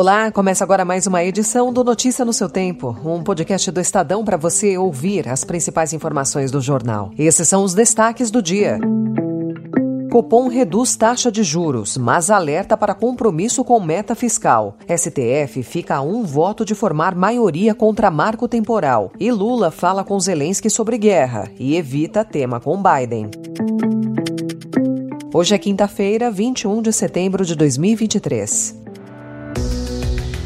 [0.00, 4.24] Olá, começa agora mais uma edição do Notícia no seu Tempo, um podcast do Estadão
[4.24, 7.10] para você ouvir as principais informações do jornal.
[7.18, 8.78] Esses são os destaques do dia.
[10.08, 14.76] Copom reduz taxa de juros, mas alerta para compromisso com meta fiscal.
[14.86, 19.10] STF fica a um voto de formar maioria contra marco temporal.
[19.18, 23.32] E Lula fala com Zelensky sobre guerra e evita tema com Biden.
[25.34, 28.77] Hoje é quinta-feira, 21 de setembro de 2023.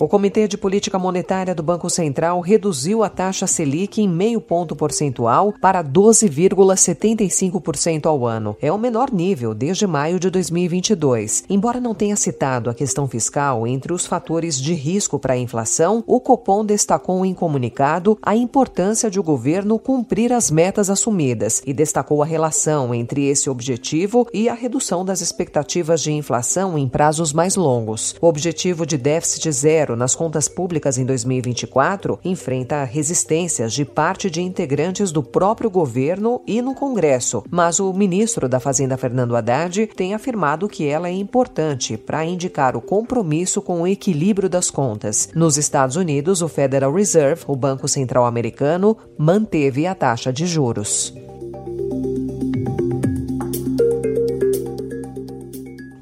[0.00, 4.74] O Comitê de Política Monetária do Banco Central reduziu a taxa Selic em meio ponto
[4.74, 8.56] percentual para 12,75% ao ano.
[8.62, 11.44] É o menor nível desde maio de 2022.
[11.50, 16.02] Embora não tenha citado a questão fiscal entre os fatores de risco para a inflação,
[16.06, 21.74] o Copom destacou em comunicado a importância de o governo cumprir as metas assumidas e
[21.74, 27.34] destacou a relação entre esse objetivo e a redução das expectativas de inflação em prazos
[27.34, 28.14] mais longos.
[28.18, 34.30] O objetivo de déficit zero zero nas contas públicas em 2024 enfrenta resistências de parte
[34.30, 39.86] de integrantes do próprio governo e no Congresso, mas o ministro da Fazenda, Fernando Haddad,
[39.88, 45.28] tem afirmado que ela é importante para indicar o compromisso com o equilíbrio das contas.
[45.34, 51.12] Nos Estados Unidos, o Federal Reserve, o Banco Central Americano, manteve a taxa de juros.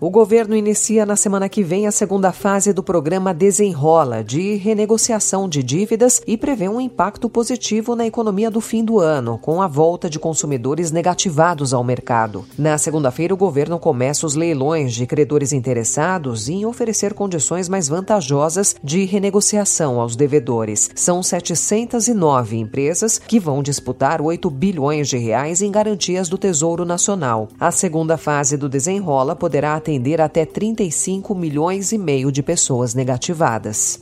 [0.00, 5.48] O governo inicia na semana que vem a segunda fase do programa Desenrola, de renegociação
[5.48, 9.66] de dívidas e prevê um impacto positivo na economia do fim do ano, com a
[9.66, 12.44] volta de consumidores negativados ao mercado.
[12.56, 18.76] Na segunda-feira, o governo começa os leilões de credores interessados em oferecer condições mais vantajosas
[18.80, 20.90] de renegociação aos devedores.
[20.94, 27.48] São 709 empresas que vão disputar 8 bilhões de reais em garantias do Tesouro Nacional.
[27.58, 33.98] A segunda fase do Desenrola poderá atender até 35 milhões e meio de pessoas negativadas.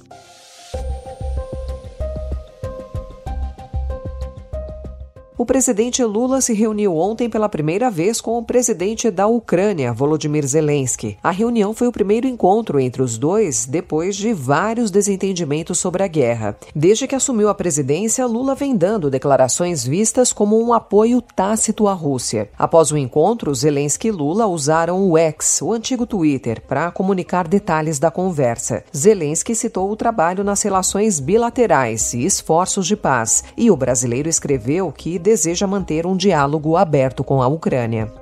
[5.38, 10.46] O presidente Lula se reuniu ontem pela primeira vez com o presidente da Ucrânia, Volodymyr
[10.46, 11.18] Zelensky.
[11.22, 16.06] A reunião foi o primeiro encontro entre os dois depois de vários desentendimentos sobre a
[16.06, 16.56] guerra.
[16.74, 21.92] Desde que assumiu a presidência, Lula vem dando declarações vistas como um apoio tácito à
[21.92, 22.48] Rússia.
[22.58, 27.98] Após o encontro, Zelensky e Lula usaram o X, o antigo Twitter, para comunicar detalhes
[27.98, 28.84] da conversa.
[28.96, 34.90] Zelensky citou o trabalho nas relações bilaterais e esforços de paz, e o brasileiro escreveu
[34.90, 38.12] que deseja manter um diálogo aberto com a Ucrânia.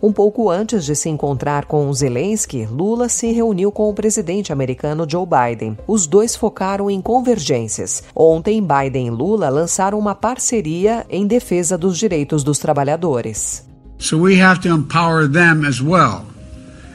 [0.00, 5.04] Um pouco antes de se encontrar com Zelensky, Lula se reuniu com o presidente americano
[5.08, 5.76] Joe Biden.
[5.88, 8.04] Os dois focaram em convergências.
[8.14, 13.66] Ontem, Biden e Lula lançaram uma parceria em defesa dos direitos dos trabalhadores.
[13.98, 16.26] So we have to empower them as well.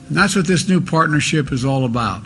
[0.09, 2.25] And that's what this new partnership is all about.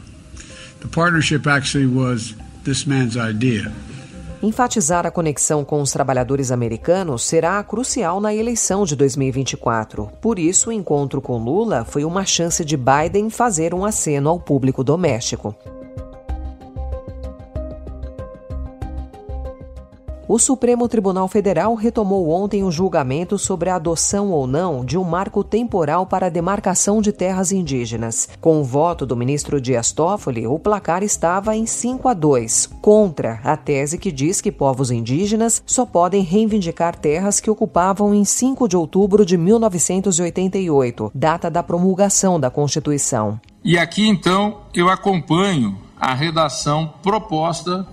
[0.81, 3.72] The partnership actually was this man's idea.
[4.44, 10.09] Enfatizar a conexão com os trabalhadores americanos será crucial na eleição de 2024.
[10.19, 14.39] Por isso, o encontro com Lula foi uma chance de Biden fazer um aceno ao
[14.39, 15.55] público doméstico.
[20.34, 25.03] O Supremo Tribunal Federal retomou ontem o julgamento sobre a adoção ou não de um
[25.03, 28.30] marco temporal para a demarcação de terras indígenas.
[28.40, 33.42] Com o voto do ministro Dias Toffoli, o placar estava em 5 a 2, contra
[33.44, 38.69] a tese que diz que povos indígenas só podem reivindicar terras que ocupavam em 5
[38.69, 43.38] de outubro de 1988, data da promulgação da Constituição.
[43.66, 47.86] E aqui então eu acompanho a redação proposta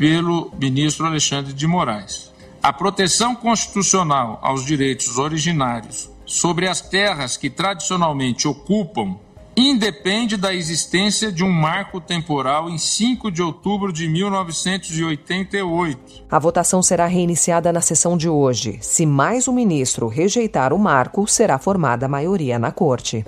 [0.00, 2.32] pelo ministro Alexandre de Moraes.
[2.62, 9.18] A proteção constitucional aos direitos originários sobre as terras que tradicionalmente ocupam
[9.54, 16.24] independe da existência de um marco temporal em 5 de outubro de 1988.
[16.30, 18.78] A votação será reiniciada na sessão de hoje.
[18.80, 23.22] Se mais um ministro rejeitar o marco, será formada a maioria na corte.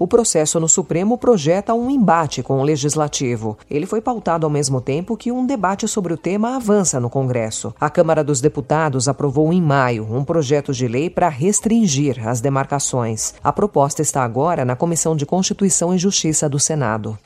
[0.00, 3.58] O processo no Supremo projeta um embate com o Legislativo.
[3.70, 7.74] Ele foi pautado ao mesmo tempo que um debate sobre o tema avança no Congresso.
[7.78, 13.34] A Câmara dos Deputados aprovou em maio um projeto de lei para restringir as demarcações.
[13.44, 17.18] A proposta está agora na Comissão de Constituição e Justiça do Senado.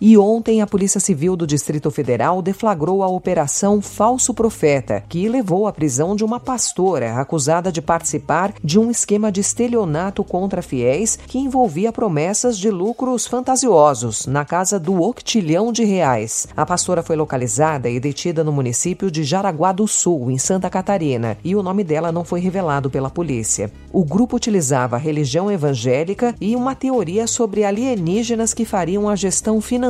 [0.00, 5.66] E ontem a Polícia Civil do Distrito Federal deflagrou a Operação Falso Profeta, que levou
[5.66, 11.16] à prisão de uma pastora acusada de participar de um esquema de estelionato contra fiéis
[11.16, 16.46] que envolvia promessas de lucros fantasiosos na casa do octilhão de reais.
[16.56, 21.36] A pastora foi localizada e detida no município de Jaraguá do Sul, em Santa Catarina,
[21.42, 23.72] e o nome dela não foi revelado pela polícia.
[23.92, 29.60] O grupo utilizava a religião evangélica e uma teoria sobre alienígenas que fariam a gestão
[29.60, 29.87] financeira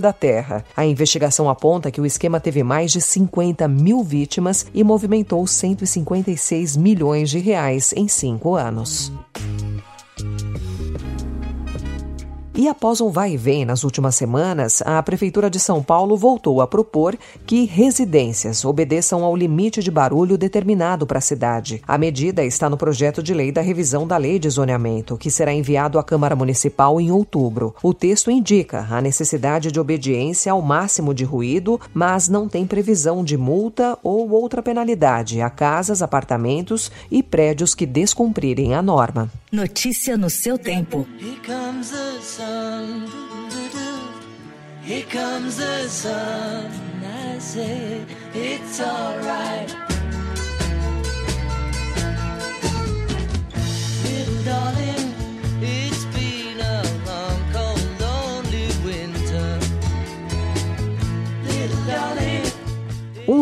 [0.00, 0.64] da Terra.
[0.76, 6.76] A investigação aponta que o esquema teve mais de 50 mil vítimas e movimentou 156
[6.76, 9.12] milhões de reais em cinco anos.
[12.60, 16.60] E após um vai e vem nas últimas semanas, a Prefeitura de São Paulo voltou
[16.60, 17.16] a propor
[17.46, 21.80] que residências obedeçam ao limite de barulho determinado para a cidade.
[21.88, 25.54] A medida está no projeto de lei da revisão da Lei de Zoneamento, que será
[25.54, 27.74] enviado à Câmara Municipal em outubro.
[27.82, 33.24] O texto indica a necessidade de obediência ao máximo de ruído, mas não tem previsão
[33.24, 39.32] de multa ou outra penalidade a casas, apartamentos e prédios que descumprirem a norma.
[39.50, 41.06] Notícia no seu tempo.
[41.18, 42.49] Here comes the sun.
[42.50, 43.08] sun.
[44.82, 46.70] Here comes the sun.
[47.04, 48.04] I say,
[48.34, 49.89] it's alright.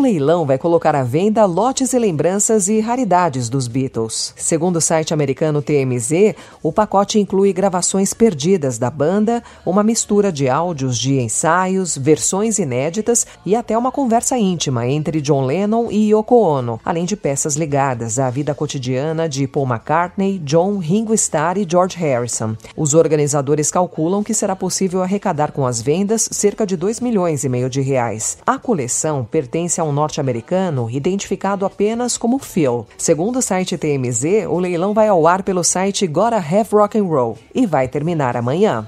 [0.09, 4.33] Leilão vai colocar à venda lotes e lembranças e raridades dos Beatles.
[4.35, 6.33] Segundo o site americano TMZ,
[6.63, 13.27] o pacote inclui gravações perdidas da banda, uma mistura de áudios de ensaios, versões inéditas
[13.45, 18.17] e até uma conversa íntima entre John Lennon e Yoko Ono, além de peças ligadas
[18.17, 22.55] à vida cotidiana de Paul McCartney, John, Ringo Starr e George Harrison.
[22.75, 27.49] Os organizadores calculam que será possível arrecadar com as vendas cerca de 2 milhões e
[27.49, 28.39] meio de reais.
[28.43, 32.87] A coleção pertence a um norte-americano identificado apenas como Phil.
[32.97, 37.03] Segundo o site TMZ, o leilão vai ao ar pelo site Gotta Have Rock and
[37.03, 38.87] Roll e vai terminar amanhã.